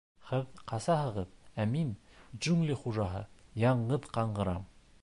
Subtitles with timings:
[0.27, 1.93] —Һеҙ ҡасаһығыҙ, ә мин,
[2.39, 3.23] джунгли хужаһы,
[3.69, 4.69] яңғыҙ ҡаңғырам.